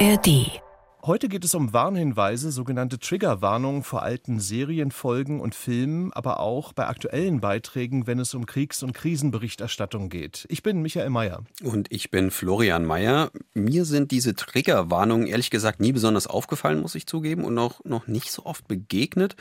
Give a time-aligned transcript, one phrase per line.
[0.00, 0.63] ARD
[1.06, 6.86] Heute geht es um Warnhinweise, sogenannte Triggerwarnungen vor alten Serienfolgen und Filmen, aber auch bei
[6.86, 10.46] aktuellen Beiträgen, wenn es um Kriegs- und Krisenberichterstattung geht.
[10.48, 11.44] Ich bin Michael Mayer.
[11.62, 13.30] Und ich bin Florian Mayer.
[13.52, 18.06] Mir sind diese Triggerwarnungen ehrlich gesagt nie besonders aufgefallen, muss ich zugeben, und auch noch
[18.06, 19.36] nicht so oft begegnet.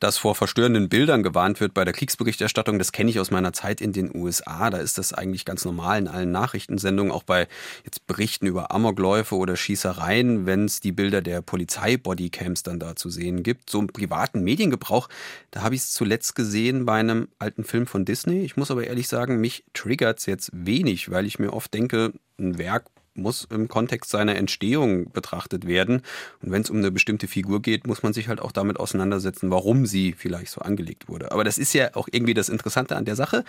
[0.00, 3.80] Dass vor verstörenden Bildern gewarnt wird bei der Kriegsberichterstattung, das kenne ich aus meiner Zeit
[3.80, 4.68] in den USA.
[4.68, 7.48] Da ist das eigentlich ganz normal in allen Nachrichtensendungen, auch bei
[7.86, 12.96] jetzt Berichten über Amokläufe oder Schießereien, wenn es die Bilder Bilder der Polizei-Bodycams dann da
[12.96, 13.70] zu sehen gibt.
[13.70, 15.08] So im privaten Mediengebrauch,
[15.52, 18.40] da habe ich es zuletzt gesehen bei einem alten Film von Disney.
[18.40, 22.12] Ich muss aber ehrlich sagen, mich triggert es jetzt wenig, weil ich mir oft denke,
[22.40, 26.02] ein Werk muss im Kontext seiner Entstehung betrachtet werden.
[26.42, 29.48] Und wenn es um eine bestimmte Figur geht, muss man sich halt auch damit auseinandersetzen,
[29.52, 31.30] warum sie vielleicht so angelegt wurde.
[31.30, 33.44] Aber das ist ja auch irgendwie das Interessante an der Sache.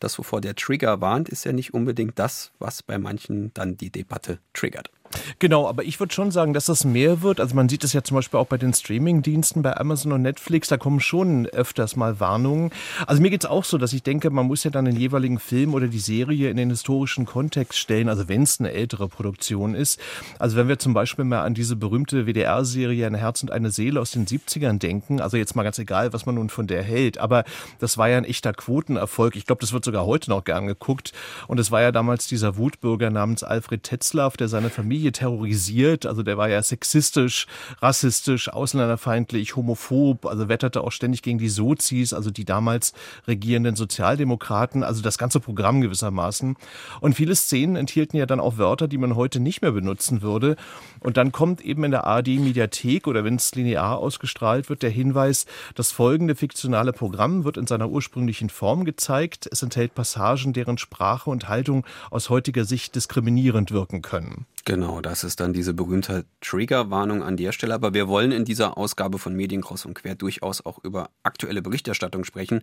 [0.00, 3.90] Das, wovor der Trigger warnt, ist ja nicht unbedingt das, was bei manchen dann die
[3.90, 4.90] Debatte triggert.
[5.38, 7.40] Genau, aber ich würde schon sagen, dass das mehr wird.
[7.40, 10.68] Also man sieht es ja zum Beispiel auch bei den Streaming-Diensten, bei Amazon und Netflix,
[10.68, 12.70] da kommen schon öfters mal Warnungen.
[13.06, 15.38] Also mir geht es auch so, dass ich denke, man muss ja dann den jeweiligen
[15.38, 19.74] Film oder die Serie in den historischen Kontext stellen, also wenn es eine ältere Produktion
[19.74, 20.00] ist.
[20.38, 24.00] Also wenn wir zum Beispiel mal an diese berühmte WDR-Serie Ein Herz und eine Seele
[24.00, 27.18] aus den 70ern denken, also jetzt mal ganz egal, was man nun von der hält,
[27.18, 27.44] aber
[27.78, 29.36] das war ja ein echter Quotenerfolg.
[29.36, 31.12] Ich glaube, das wird sogar heute noch gern geguckt.
[31.48, 36.06] Und es war ja damals dieser Wutbürger namens Alfred Tetzlaff, der seine Familie Familie terrorisiert.
[36.06, 37.46] Also der war ja sexistisch,
[37.80, 42.92] rassistisch, ausländerfeindlich, homophob, also wetterte auch ständig gegen die Sozis, also die damals
[43.26, 46.56] regierenden Sozialdemokraten, also das ganze Programm gewissermaßen.
[47.00, 50.56] Und viele Szenen enthielten ja dann auch Wörter, die man heute nicht mehr benutzen würde.
[51.00, 55.46] Und dann kommt eben in der ARD-Mediathek oder wenn es linear ausgestrahlt wird, der Hinweis,
[55.74, 59.48] das folgende fiktionale Programm wird in seiner ursprünglichen Form gezeigt.
[59.50, 64.46] Es enthält Passagen, deren Sprache und Haltung aus heutiger Sicht diskriminierend wirken können.
[64.64, 67.74] Genau, das ist dann diese berühmte Triggerwarnung an der Stelle.
[67.74, 72.24] Aber wir wollen in dieser Ausgabe von Medienkross und Quer durchaus auch über aktuelle Berichterstattung
[72.24, 72.62] sprechen.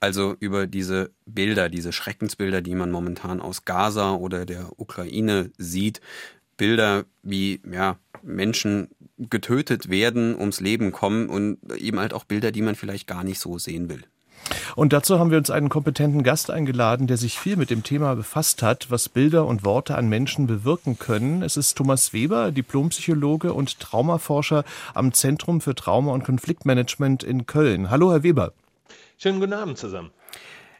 [0.00, 6.00] Also über diese Bilder, diese Schreckensbilder, die man momentan aus Gaza oder der Ukraine sieht.
[6.56, 12.62] Bilder, wie ja, Menschen getötet werden, ums Leben kommen und eben halt auch Bilder, die
[12.62, 14.04] man vielleicht gar nicht so sehen will.
[14.74, 18.14] Und dazu haben wir uns einen kompetenten Gast eingeladen, der sich viel mit dem Thema
[18.14, 21.42] befasst hat, was Bilder und Worte an Menschen bewirken können.
[21.42, 24.64] Es ist Thomas Weber, Diplompsychologe und Traumaforscher
[24.94, 27.90] am Zentrum für Trauma- und Konfliktmanagement in Köln.
[27.90, 28.52] Hallo, Herr Weber.
[29.18, 30.10] Schönen guten Abend zusammen.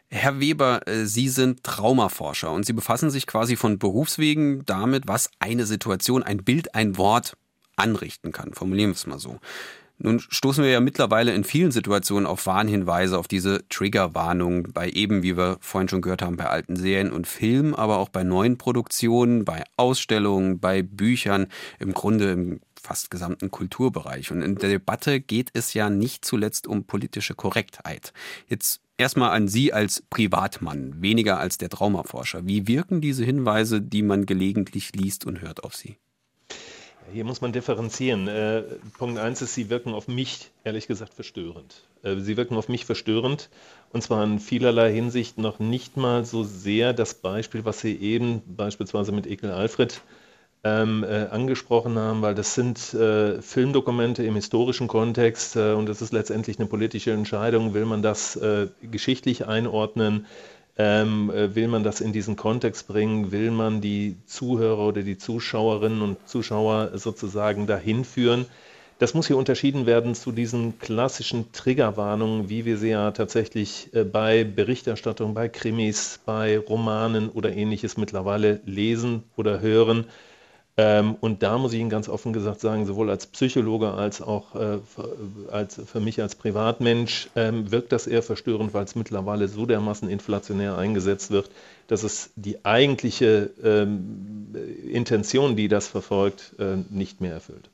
[0.09, 5.31] Herr Weber, äh, Sie sind Traumaforscher und Sie befassen sich quasi von Berufswegen damit, was
[5.39, 7.35] eine Situation, ein Bild, ein Wort
[7.75, 8.53] anrichten kann.
[8.53, 9.39] Formulieren wir es mal so.
[10.03, 15.23] Nun stoßen wir ja mittlerweile in vielen Situationen auf Warnhinweise, auf diese Triggerwarnungen bei eben,
[15.23, 18.57] wie wir vorhin schon gehört haben, bei alten Serien und Filmen, aber auch bei neuen
[18.57, 21.47] Produktionen, bei Ausstellungen, bei Büchern,
[21.79, 24.29] im Grunde im fast gesamten Kulturbereich.
[24.31, 28.11] Und in der Debatte geht es ja nicht zuletzt um politische Korrektheit.
[28.47, 32.45] Jetzt erstmal an Sie als Privatmann, weniger als der Traumaforscher.
[32.45, 35.95] Wie wirken diese Hinweise, die man gelegentlich liest und hört auf Sie?
[37.13, 38.27] Hier muss man differenzieren.
[38.27, 38.63] Äh,
[38.97, 41.83] Punkt eins ist, sie wirken auf mich, ehrlich gesagt, verstörend.
[42.01, 43.49] Äh, sie wirken auf mich verstörend
[43.91, 48.41] und zwar in vielerlei Hinsicht noch nicht mal so sehr das Beispiel, was Sie eben
[48.47, 50.01] beispielsweise mit Ekel Alfred
[50.63, 56.01] ähm, äh, angesprochen haben, weil das sind äh, Filmdokumente im historischen Kontext äh, und es
[56.01, 57.73] ist letztendlich eine politische Entscheidung.
[57.73, 60.25] Will man das äh, geschichtlich einordnen?
[60.77, 63.31] Ähm, äh, will man das in diesen Kontext bringen?
[63.31, 68.45] Will man die Zuhörer oder die Zuschauerinnen und Zuschauer sozusagen dahin führen?
[68.99, 74.03] Das muss hier unterschieden werden zu diesen klassischen Triggerwarnungen, wie wir sie ja tatsächlich äh,
[74.03, 80.05] bei Berichterstattung, bei Krimis, bei Romanen oder ähnliches mittlerweile lesen oder hören.
[80.75, 84.55] Ähm, und da muss ich Ihnen ganz offen gesagt sagen, sowohl als Psychologe als auch
[84.55, 84.79] äh,
[85.51, 90.09] als für mich als Privatmensch ähm, wirkt das eher verstörend, weil es mittlerweile so dermaßen
[90.09, 91.51] inflationär eingesetzt wird,
[91.87, 94.55] dass es die eigentliche ähm,
[94.89, 97.69] Intention, die das verfolgt, äh, nicht mehr erfüllt.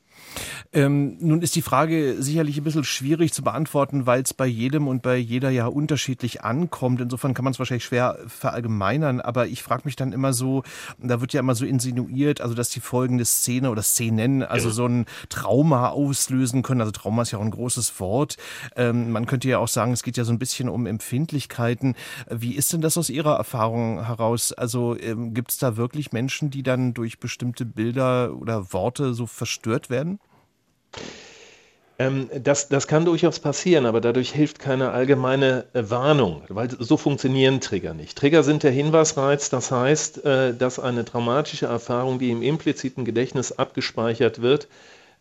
[0.72, 4.88] Ähm, nun ist die Frage sicherlich ein bisschen schwierig zu beantworten, weil es bei jedem
[4.88, 7.02] und bei jeder ja unterschiedlich ankommt.
[7.02, 9.20] Insofern kann man es wahrscheinlich schwer verallgemeinern.
[9.20, 10.62] Aber ich frage mich dann immer so,
[11.00, 14.86] da wird ja immer so insinuiert, also dass die folgende Szene oder Szenen also so
[14.86, 16.82] ein Trauma auslösen können.
[16.82, 18.38] Also Trauma ist ja auch ein großes Wort.
[18.76, 21.96] Ähm, man könnte ja auch sagen, es geht ja so ein bisschen um Empfindlichkeiten.
[22.30, 24.54] Wie ist denn das aus Ihrer Erfahrung heraus?
[24.54, 29.26] Also ähm, gibt es da wirklich Menschen, die dann durch bestimmte Bilder oder Worte so
[29.26, 30.20] verstört werden?
[32.00, 36.96] Ähm, das, das kann durchaus passieren, aber dadurch hilft keine allgemeine äh, Warnung, weil so
[36.96, 38.18] funktionieren Trigger nicht.
[38.18, 43.52] Trigger sind der Hinweisreiz, das heißt, äh, dass eine traumatische Erfahrung, die im impliziten Gedächtnis
[43.52, 44.70] abgespeichert wird,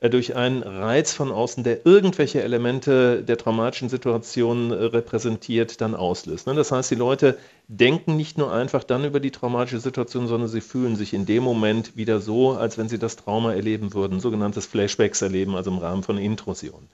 [0.00, 6.46] durch einen Reiz von außen, der irgendwelche Elemente der traumatischen Situation äh, repräsentiert, dann auslöst.
[6.46, 6.54] Ne?
[6.54, 7.36] Das heißt, die Leute
[7.66, 11.42] denken nicht nur einfach dann über die traumatische Situation, sondern sie fühlen sich in dem
[11.42, 15.78] Moment wieder so, als wenn sie das Trauma erleben würden, sogenanntes Flashbacks erleben, also im
[15.78, 16.88] Rahmen von Intrusion.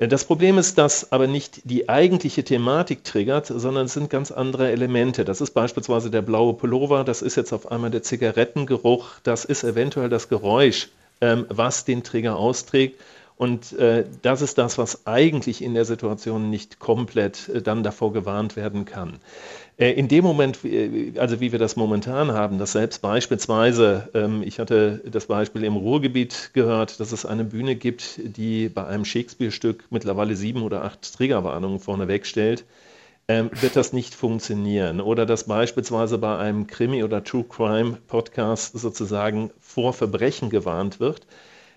[0.00, 4.32] Äh, das Problem ist, dass aber nicht die eigentliche Thematik triggert, sondern es sind ganz
[4.32, 5.24] andere Elemente.
[5.24, 9.62] Das ist beispielsweise der blaue Pullover, das ist jetzt auf einmal der Zigarettengeruch, das ist
[9.62, 10.88] eventuell das Geräusch,
[11.20, 13.00] ähm, was den Trigger austrägt.
[13.36, 18.12] Und äh, das ist das, was eigentlich in der Situation nicht komplett äh, dann davor
[18.12, 19.18] gewarnt werden kann.
[19.76, 24.42] Äh, in dem Moment, äh, also wie wir das momentan haben, dass selbst beispielsweise, ähm,
[24.44, 29.04] ich hatte das Beispiel im Ruhrgebiet gehört, dass es eine Bühne gibt, die bei einem
[29.04, 32.64] Shakespeare-Stück mittlerweile sieben oder acht Triggerwarnungen vorneweg stellt,
[33.28, 35.00] ähm, wird das nicht funktionieren.
[35.00, 41.26] Oder dass beispielsweise bei einem Krimi- oder True Crime-Podcast sozusagen vor Verbrechen gewarnt wird,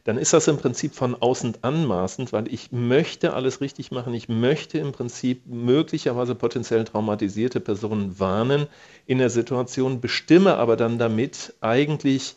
[0.07, 4.13] dann ist das im Prinzip von außen anmaßend, weil ich möchte alles richtig machen.
[4.13, 8.67] Ich möchte im Prinzip möglicherweise potenziell traumatisierte Personen warnen
[9.05, 12.35] in der Situation, bestimme aber dann damit eigentlich,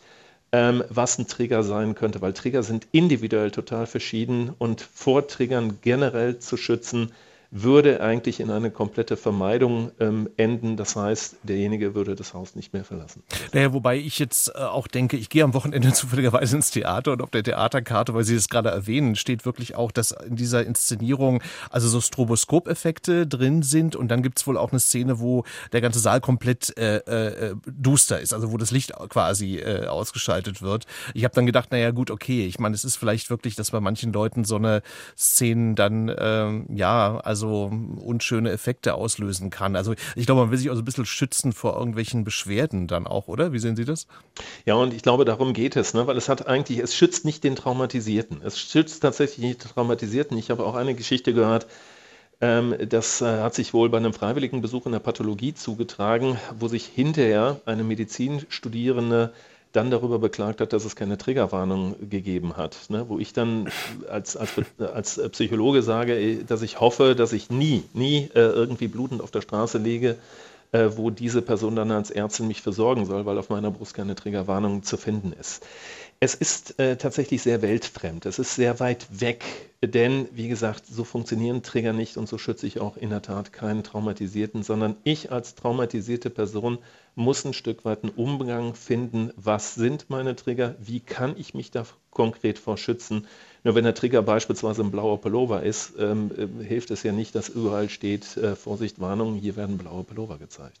[0.51, 5.79] ähm, was ein Trigger sein könnte, weil Trigger sind individuell total verschieden und vor Triggern
[5.81, 7.13] generell zu schützen,
[7.51, 10.77] würde eigentlich in eine komplette Vermeidung ähm, enden.
[10.77, 13.23] Das heißt, derjenige würde das Haus nicht mehr verlassen.
[13.51, 17.21] Naja, wobei ich jetzt äh, auch denke, ich gehe am Wochenende zufälligerweise ins Theater und
[17.21, 21.43] auf der Theaterkarte, weil Sie es gerade erwähnen, steht wirklich auch, dass in dieser Inszenierung
[21.69, 25.43] also so Stroboskopeffekte drin sind und dann gibt's wohl auch eine Szene, wo
[25.73, 30.61] der ganze Saal komplett äh, äh, duster ist, also wo das Licht quasi äh, ausgeschaltet
[30.61, 30.85] wird.
[31.13, 33.81] Ich habe dann gedacht, naja gut, okay, ich meine, es ist vielleicht wirklich, dass bei
[33.81, 34.81] manchen Leuten so eine
[35.17, 39.75] Szenen dann, ähm, ja, also so unschöne Effekte auslösen kann.
[39.75, 43.05] Also ich glaube, man will sich auch so ein bisschen schützen vor irgendwelchen Beschwerden dann
[43.05, 43.51] auch, oder?
[43.51, 44.07] Wie sehen Sie das?
[44.65, 46.07] Ja, und ich glaube, darum geht es, ne?
[46.07, 48.41] weil es hat eigentlich, es schützt nicht den Traumatisierten.
[48.41, 50.37] Es schützt tatsächlich nicht den Traumatisierten.
[50.37, 51.67] Ich habe auch eine Geschichte gehört,
[52.41, 56.67] ähm, das äh, hat sich wohl bei einem freiwilligen Besuch in der Pathologie zugetragen, wo
[56.67, 59.31] sich hinterher eine Medizinstudierende
[59.71, 62.77] dann darüber beklagt hat, dass es keine Triggerwarnung gegeben hat.
[62.89, 63.05] Ne?
[63.07, 63.69] Wo ich dann
[64.09, 69.21] als, als, als Psychologe sage, dass ich hoffe, dass ich nie, nie äh, irgendwie blutend
[69.21, 70.17] auf der Straße liege,
[70.71, 74.15] äh, wo diese Person dann als Ärztin mich versorgen soll, weil auf meiner Brust keine
[74.15, 75.65] Triggerwarnung zu finden ist.
[76.23, 78.27] Es ist äh, tatsächlich sehr weltfremd.
[78.27, 79.43] Es ist sehr weit weg,
[79.83, 83.51] denn wie gesagt, so funktionieren Trigger nicht und so schütze ich auch in der Tat
[83.51, 86.77] keinen Traumatisierten, sondern ich als traumatisierte Person
[87.15, 89.31] muss ein Stück weit einen Umgang finden.
[89.35, 90.75] Was sind meine Trigger?
[90.79, 93.25] Wie kann ich mich da konkret vor schützen?
[93.63, 97.33] Nur wenn der Trigger beispielsweise ein blauer Pullover ist, ähm, äh, hilft es ja nicht,
[97.33, 100.79] dass überall steht, äh, Vorsicht, Warnung, hier werden blaue Pullover gezeigt.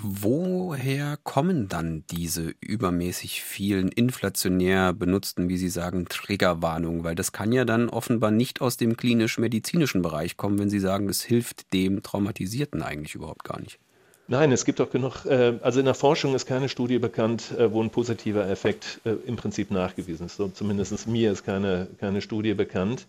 [0.00, 7.04] Woher kommen dann diese übermäßig vielen inflationär benutzten, wie Sie sagen, Triggerwarnungen?
[7.04, 11.06] Weil das kann ja dann offenbar nicht aus dem klinisch-medizinischen Bereich kommen, wenn Sie sagen,
[11.06, 13.78] das hilft dem Traumatisierten eigentlich überhaupt gar nicht.
[14.26, 17.70] Nein, es gibt auch genug, äh, also in der Forschung ist keine Studie bekannt, äh,
[17.70, 20.36] wo ein positiver Effekt äh, im Prinzip nachgewiesen ist.
[20.36, 23.06] So, zumindest mir ist keine, keine Studie bekannt.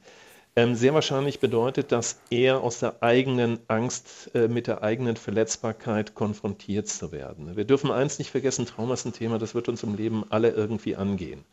[0.58, 6.16] Ähm, sehr wahrscheinlich bedeutet das eher aus der eigenen Angst, äh, mit der eigenen Verletzbarkeit
[6.16, 7.58] konfrontiert zu werden.
[7.58, 10.52] Wir dürfen eins nicht vergessen, Trauma ist ein Thema, das wird uns im Leben alle
[10.52, 11.44] irgendwie angehen.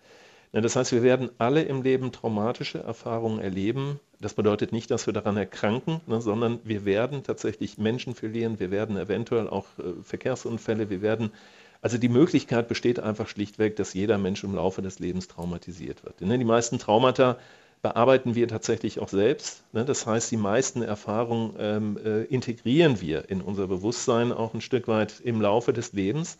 [0.53, 3.99] Das heißt, wir werden alle im Leben traumatische Erfahrungen erleben.
[4.21, 8.71] Das bedeutet nicht, dass wir daran erkranken, ne, sondern wir werden tatsächlich Menschen verlieren, wir
[8.71, 11.33] werden eventuell auch äh, Verkehrsunfälle, wir werden
[11.81, 16.21] also die Möglichkeit besteht einfach schlichtweg, dass jeder Mensch im Laufe des Lebens traumatisiert wird.
[16.21, 17.39] Ne, die meisten Traumata
[17.83, 19.65] bearbeiten wir tatsächlich auch selbst.
[19.73, 19.85] Ne?
[19.85, 24.89] Das heißt, die meisten Erfahrungen ähm, äh, integrieren wir in unser Bewusstsein auch ein Stück
[24.89, 26.39] weit im Laufe des Lebens.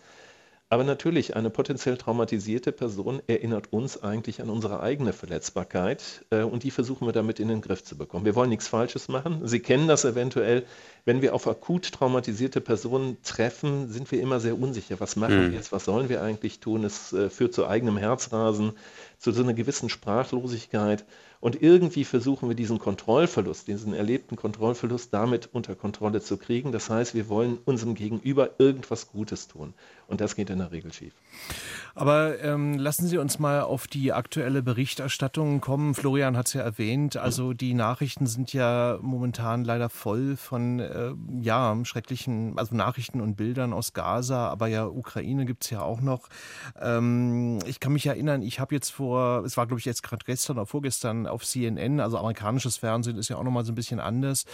[0.73, 6.63] Aber natürlich, eine potenziell traumatisierte Person erinnert uns eigentlich an unsere eigene Verletzbarkeit äh, und
[6.63, 8.25] die versuchen wir damit in den Griff zu bekommen.
[8.25, 9.47] Wir wollen nichts Falsches machen.
[9.47, 10.65] Sie kennen das eventuell.
[11.05, 15.01] Wenn wir auf akut traumatisierte Personen treffen, sind wir immer sehr unsicher.
[15.01, 15.51] Was machen mhm.
[15.51, 15.73] wir jetzt?
[15.73, 16.85] Was sollen wir eigentlich tun?
[16.85, 18.73] Es äh, führt zu eigenem Herzrasen,
[19.19, 21.05] zu so einer gewissen Sprachlosigkeit.
[21.43, 26.71] Und irgendwie versuchen wir diesen Kontrollverlust, diesen erlebten Kontrollverlust damit unter Kontrolle zu kriegen.
[26.71, 29.75] Das heißt, wir wollen unserem Gegenüber irgendwas Gutes tun.
[30.07, 31.15] Und das geht in der Regel schief.
[31.97, 35.95] Aber ähm, lassen Sie uns mal auf die aktuelle Berichterstattung kommen.
[35.95, 37.17] Florian hat es ja erwähnt.
[37.17, 43.37] Also die Nachrichten sind ja momentan leider voll von äh, ja, schrecklichen, also Nachrichten und
[43.37, 46.29] Bildern aus Gaza, aber ja, Ukraine gibt es ja auch noch.
[46.81, 50.25] Ähm, ich kann mich erinnern, ich habe jetzt vor, es war glaube ich jetzt gerade
[50.25, 54.01] gestern oder vorgestern, auf CNN, also amerikanisches Fernsehen ist ja auch nochmal so ein bisschen
[54.01, 54.45] anders.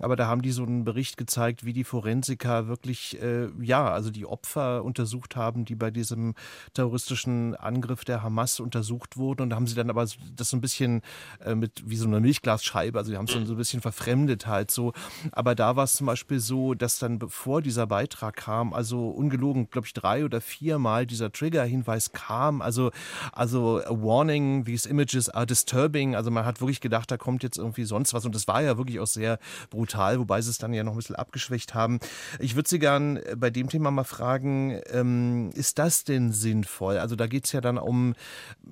[0.00, 4.10] Aber da haben die so einen Bericht gezeigt, wie die Forensiker wirklich, äh, ja, also
[4.10, 6.34] die Opfer untersucht haben, die bei diesem
[6.74, 9.42] terroristischen Angriff der Hamas untersucht wurden.
[9.42, 11.02] Und da haben sie dann aber das so ein bisschen
[11.44, 14.46] äh, mit wie so einer Milchglasscheibe, also die haben es dann so ein bisschen verfremdet
[14.46, 14.92] halt so.
[15.32, 19.70] Aber da war es zum Beispiel so, dass dann bevor dieser Beitrag kam, also ungelogen,
[19.70, 22.62] glaube ich, drei oder viermal dieser Trigger-Hinweis kam.
[22.62, 22.90] Also,
[23.32, 26.14] also warning, these images are disturbing.
[26.14, 28.24] Also man hat wirklich gedacht, da kommt jetzt irgendwie sonst was.
[28.24, 29.38] Und das war ja wirklich auch sehr
[29.70, 31.98] brutal, wobei sie es dann ja noch ein bisschen abgeschwächt haben.
[32.38, 36.98] Ich würde Sie gern bei dem Thema mal fragen, ähm, ist das denn sinnvoll?
[36.98, 38.14] Also da geht es ja dann um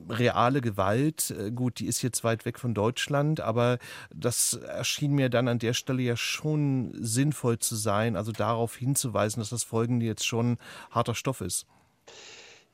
[0.09, 1.31] reale Gewalt.
[1.31, 3.78] Äh, gut, die ist jetzt weit weg von Deutschland, aber
[4.14, 9.40] das erschien mir dann an der Stelle ja schon sinnvoll zu sein, also darauf hinzuweisen,
[9.40, 10.59] dass das Folgende jetzt schon
[10.90, 11.66] harter Stoff ist.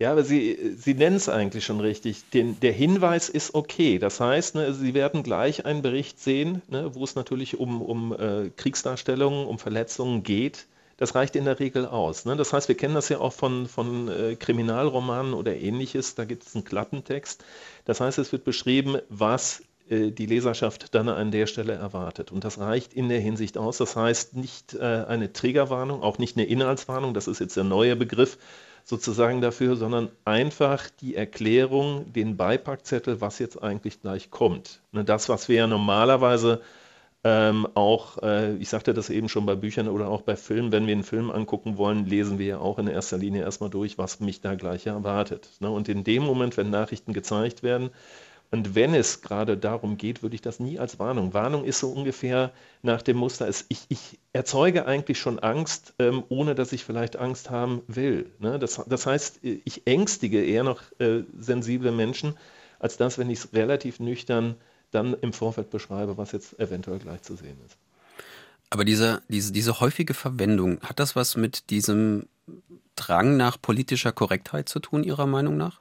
[0.00, 2.30] Ja, aber Sie, Sie nennen es eigentlich schon richtig.
[2.30, 3.98] Den, der Hinweis ist okay.
[3.98, 8.12] Das heißt, ne, Sie werden gleich einen Bericht sehen, ne, wo es natürlich um, um
[8.12, 10.66] äh, Kriegsdarstellungen, um Verletzungen geht.
[10.98, 12.24] Das reicht in der Regel aus.
[12.24, 12.36] Ne?
[12.36, 16.14] Das heißt, wir kennen das ja auch von, von äh, Kriminalromanen oder ähnliches.
[16.14, 17.44] Da gibt es einen Klappentext.
[17.84, 22.32] Das heißt, es wird beschrieben, was die Leserschaft dann an der Stelle erwartet.
[22.32, 23.78] Und das reicht in der Hinsicht aus.
[23.78, 27.96] Das heißt nicht äh, eine Triggerwarnung, auch nicht eine Inhaltswarnung, das ist jetzt der neue
[27.96, 28.38] Begriff,
[28.84, 34.80] sozusagen dafür, sondern einfach die Erklärung, den Beipackzettel, was jetzt eigentlich gleich kommt.
[34.92, 36.62] Ne, das, was wir ja normalerweise
[37.24, 40.86] ähm, auch, äh, ich sagte das eben schon bei Büchern oder auch bei Filmen, wenn
[40.86, 44.20] wir einen Film angucken wollen, lesen wir ja auch in erster Linie erstmal durch, was
[44.20, 45.50] mich da gleich erwartet.
[45.60, 45.68] Ne?
[45.68, 47.90] Und in dem Moment, wenn Nachrichten gezeigt werden,
[48.50, 51.34] und wenn es gerade darum geht, würde ich das nie als Warnung.
[51.34, 52.52] Warnung ist so ungefähr
[52.82, 57.50] nach dem Muster, ich, ich erzeuge eigentlich schon Angst, ähm, ohne dass ich vielleicht Angst
[57.50, 58.32] haben will.
[58.38, 58.58] Ne?
[58.58, 62.36] Das, das, heißt, ich ängstige eher noch äh, sensible Menschen,
[62.78, 64.56] als das, wenn ich es relativ nüchtern
[64.90, 67.76] dann im Vorfeld beschreibe, was jetzt eventuell gleich zu sehen ist.
[68.70, 72.26] Aber diese, diese, diese häufige Verwendung, hat das was mit diesem
[72.96, 75.80] Drang nach politischer Korrektheit zu tun, Ihrer Meinung nach?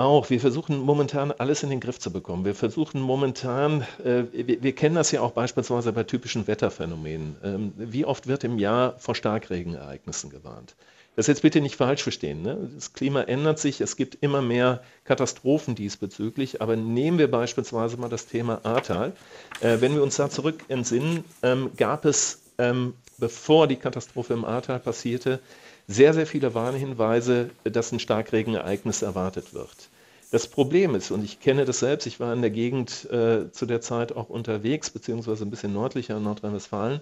[0.00, 2.44] Auch, wir versuchen momentan alles in den Griff zu bekommen.
[2.44, 7.36] Wir versuchen momentan, äh, wir, wir, kennen das ja auch beispielsweise bei typischen Wetterphänomenen.
[7.42, 10.76] Ähm, wie oft wird im Jahr vor Starkregenereignissen gewarnt?
[11.16, 12.42] Das jetzt bitte nicht falsch verstehen.
[12.42, 12.70] Ne?
[12.76, 18.08] Das Klima ändert sich, es gibt immer mehr Katastrophen diesbezüglich, aber nehmen wir beispielsweise mal
[18.08, 19.14] das Thema Ahrtal.
[19.60, 24.44] Äh, wenn wir uns da zurück entsinnen, ähm, gab es, ähm, bevor die Katastrophe im
[24.44, 25.40] Ahrtal passierte,
[25.88, 29.88] sehr, sehr viele Warnhinweise, dass ein Starkregenereignis erwartet wird.
[30.30, 33.64] Das Problem ist, und ich kenne das selbst, ich war in der Gegend äh, zu
[33.64, 37.00] der Zeit auch unterwegs, beziehungsweise ein bisschen nördlicher in Nordrhein-Westfalen.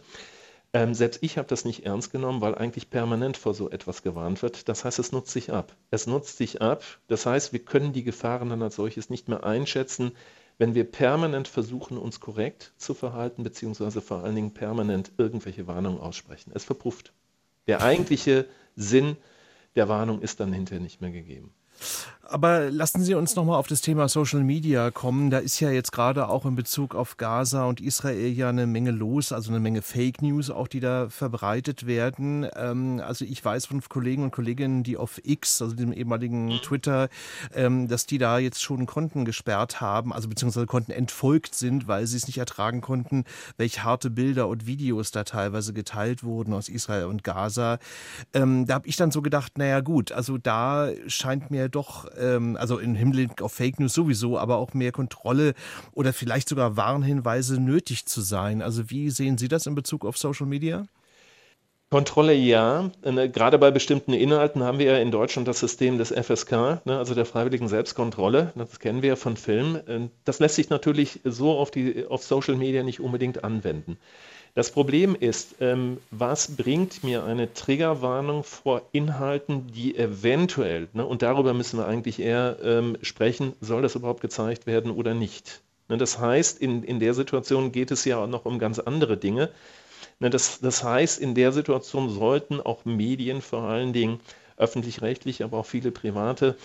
[0.72, 4.42] Ähm, selbst ich habe das nicht ernst genommen, weil eigentlich permanent vor so etwas gewarnt
[4.42, 4.68] wird.
[4.68, 5.74] Das heißt, es nutzt sich ab.
[5.90, 6.84] Es nutzt sich ab.
[7.08, 10.12] Das heißt, wir können die Gefahren dann als solches nicht mehr einschätzen,
[10.58, 16.00] wenn wir permanent versuchen, uns korrekt zu verhalten, beziehungsweise vor allen Dingen permanent irgendwelche Warnungen
[16.00, 16.52] aussprechen.
[16.54, 17.12] Es verpufft.
[17.66, 18.46] Der eigentliche
[18.76, 19.16] Sinn
[19.74, 21.52] der Warnung ist dann hinterher nicht mehr gegeben.
[22.28, 25.30] Aber lassen Sie uns nochmal auf das Thema Social Media kommen.
[25.30, 28.90] Da ist ja jetzt gerade auch in Bezug auf Gaza und Israel ja eine Menge
[28.90, 32.44] los, also eine Menge Fake News auch, die da verbreitet werden.
[32.56, 37.10] Ähm, also ich weiß von Kollegen und Kolleginnen, die auf X, also dem ehemaligen Twitter,
[37.54, 42.08] ähm, dass die da jetzt schon Konten gesperrt haben, also beziehungsweise Konten entfolgt sind, weil
[42.08, 43.24] sie es nicht ertragen konnten,
[43.56, 47.78] welche harte Bilder und Videos da teilweise geteilt wurden aus Israel und Gaza.
[48.34, 52.56] Ähm, da habe ich dann so gedacht, naja gut, also da scheint mir doch ähm,
[52.58, 55.54] also im Hinblick auf Fake News sowieso, aber auch mehr Kontrolle
[55.92, 58.62] oder vielleicht sogar Warnhinweise nötig zu sein.
[58.62, 60.86] Also wie sehen Sie das in Bezug auf Social Media?
[61.90, 62.90] Kontrolle ja.
[63.02, 66.98] Äh, gerade bei bestimmten Inhalten haben wir ja in Deutschland das System des FSK, ne,
[66.98, 68.52] also der freiwilligen Selbstkontrolle.
[68.56, 69.76] Das kennen wir ja von Filmen.
[69.86, 73.98] Äh, das lässt sich natürlich so auf, die, auf Social Media nicht unbedingt anwenden.
[74.56, 81.20] Das Problem ist, ähm, was bringt mir eine Triggerwarnung vor Inhalten, die eventuell, ne, und
[81.20, 85.60] darüber müssen wir eigentlich eher ähm, sprechen, soll das überhaupt gezeigt werden oder nicht?
[85.90, 89.18] Ne, das heißt, in, in der Situation geht es ja auch noch um ganz andere
[89.18, 89.50] Dinge.
[90.20, 94.20] Ne, das, das heißt, in der Situation sollten auch Medien, vor allen Dingen
[94.56, 96.56] öffentlich-rechtlich, aber auch viele private,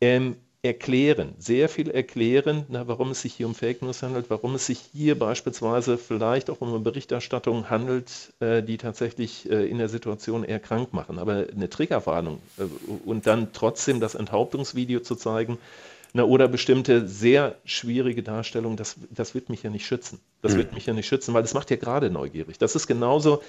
[0.00, 4.54] ähm, erklären, sehr viel erklären, na, warum es sich hier um Fake News handelt, warum
[4.54, 9.78] es sich hier beispielsweise vielleicht auch um eine Berichterstattung handelt, äh, die tatsächlich äh, in
[9.78, 11.18] der Situation eher krank machen.
[11.18, 12.64] Aber eine Triggerwarnung äh,
[13.06, 15.56] und dann trotzdem das Enthauptungsvideo zu zeigen,
[16.12, 20.20] na, oder bestimmte sehr schwierige Darstellungen, das, das wird mich ja nicht schützen.
[20.42, 20.58] Das mhm.
[20.58, 22.58] wird mich ja nicht schützen, weil das macht ja gerade neugierig.
[22.58, 23.42] Das ist genauso,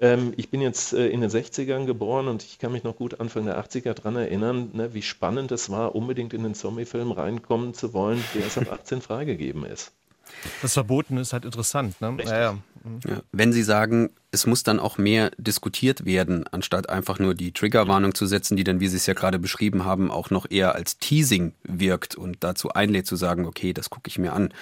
[0.00, 3.20] Ähm, ich bin jetzt äh, in den 60ern geboren und ich kann mich noch gut
[3.20, 7.74] Anfang der 80er daran erinnern, ne, wie spannend es war, unbedingt in den Zombie-Film reinkommen
[7.74, 9.92] zu wollen, der erst ab 18 freigegeben ist.
[10.62, 12.00] Das Verboten ist halt interessant.
[12.00, 12.16] Ne?
[12.24, 12.58] Ja, ja.
[13.06, 17.52] Ja, wenn Sie sagen, es muss dann auch mehr diskutiert werden, anstatt einfach nur die
[17.52, 20.74] Triggerwarnung zu setzen, die dann, wie Sie es ja gerade beschrieben haben, auch noch eher
[20.74, 24.54] als Teasing wirkt und dazu einlädt zu sagen, okay, das gucke ich mir an.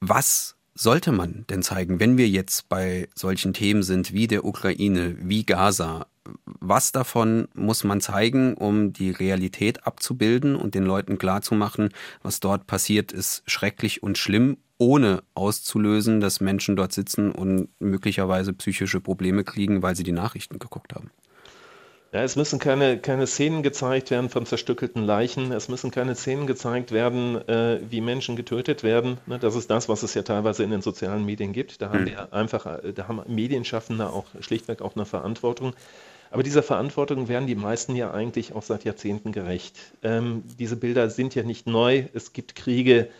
[0.00, 5.16] Was sollte man denn zeigen, wenn wir jetzt bei solchen Themen sind wie der Ukraine,
[5.18, 6.06] wie Gaza?
[6.44, 11.90] Was davon muss man zeigen, um die Realität abzubilden und den Leuten klarzumachen,
[12.22, 18.52] was dort passiert, ist schrecklich und schlimm, ohne auszulösen, dass Menschen dort sitzen und möglicherweise
[18.52, 21.10] psychische Probleme kriegen, weil sie die Nachrichten geguckt haben?
[22.16, 25.52] Ja, es müssen keine, keine Szenen gezeigt werden von zerstückelten Leichen.
[25.52, 29.18] Es müssen keine Szenen gezeigt werden, äh, wie Menschen getötet werden.
[29.26, 31.82] Ne, das ist das, was es ja teilweise in den sozialen Medien gibt.
[31.82, 32.06] Da haben mhm.
[32.06, 35.74] wir einfach, äh, da haben Medienschaffende auch schlichtweg auch eine Verantwortung.
[36.30, 39.76] Aber dieser Verantwortung werden die meisten ja eigentlich auch seit Jahrzehnten gerecht.
[40.02, 42.04] Ähm, diese Bilder sind ja nicht neu.
[42.14, 43.10] Es gibt Kriege,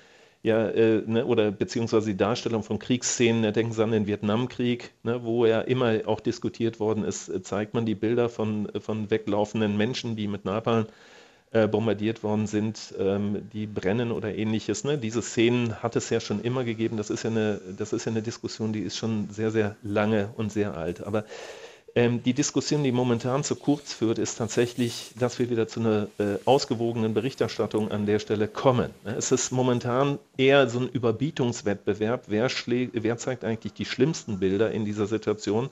[0.47, 4.93] ja, äh, ne, oder beziehungsweise die Darstellung von Kriegsszenen, da denken Sie an den Vietnamkrieg,
[5.03, 8.79] ne, wo ja immer auch diskutiert worden ist, äh, zeigt man die Bilder von, äh,
[8.79, 10.87] von weglaufenden Menschen, die mit Napalm
[11.51, 14.85] äh, bombardiert worden sind, ähm, die brennen oder ähnliches.
[14.85, 14.99] Ne?
[14.99, 16.97] Diese Szenen hat es ja schon immer gegeben.
[16.97, 20.31] Das ist ja, eine, das ist ja eine Diskussion, die ist schon sehr, sehr lange
[20.37, 21.05] und sehr alt.
[21.05, 21.25] Aber
[21.97, 26.09] ähm, die Diskussion, die momentan zu kurz führt, ist tatsächlich, dass wir wieder zu einer
[26.19, 28.91] äh, ausgewogenen Berichterstattung an der Stelle kommen.
[29.05, 32.25] Es ist momentan eher so ein Überbietungswettbewerb.
[32.29, 35.71] Wer, wer zeigt eigentlich die schlimmsten Bilder in dieser Situation?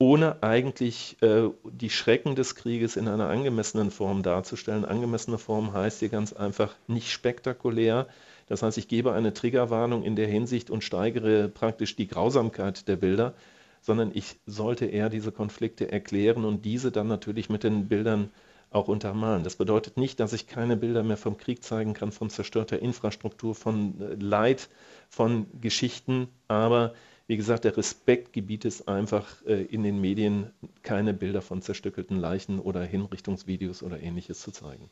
[0.00, 4.84] ohne eigentlich äh, die Schrecken des Krieges in einer angemessenen Form darzustellen.
[4.84, 8.06] Angemessene Form heißt hier ganz einfach nicht spektakulär.
[8.46, 12.94] Das heißt, ich gebe eine Triggerwarnung in der Hinsicht und steigere praktisch die Grausamkeit der
[12.94, 13.34] Bilder
[13.80, 18.30] sondern ich sollte eher diese Konflikte erklären und diese dann natürlich mit den Bildern
[18.70, 19.44] auch untermalen.
[19.44, 23.54] Das bedeutet nicht, dass ich keine Bilder mehr vom Krieg zeigen kann, von zerstörter Infrastruktur,
[23.54, 24.68] von äh, Leid,
[25.08, 26.94] von Geschichten, aber
[27.26, 30.50] wie gesagt, der Respekt gebietet es einfach äh, in den Medien,
[30.82, 34.88] keine Bilder von zerstückelten Leichen oder Hinrichtungsvideos oder ähnliches zu zeigen.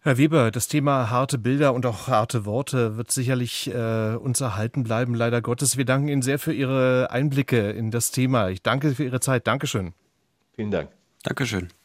[0.00, 4.84] Herr Weber, das Thema harte Bilder und auch harte Worte wird sicherlich äh, uns erhalten
[4.84, 5.76] bleiben, leider Gottes.
[5.76, 8.48] Wir danken Ihnen sehr für Ihre Einblicke in das Thema.
[8.48, 9.46] Ich danke für Ihre Zeit.
[9.48, 9.94] Dankeschön.
[10.54, 10.90] Vielen Dank.
[11.24, 11.68] Dankeschön.